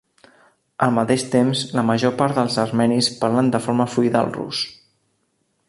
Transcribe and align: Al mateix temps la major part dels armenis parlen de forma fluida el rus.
Al 0.85 0.93
mateix 0.95 1.25
temps 1.35 1.61
la 1.79 1.83
major 1.89 2.15
part 2.21 2.39
dels 2.39 2.57
armenis 2.63 3.11
parlen 3.21 3.53
de 3.57 3.61
forma 3.67 3.89
fluida 3.97 4.25
el 4.27 4.33
rus. 4.39 4.67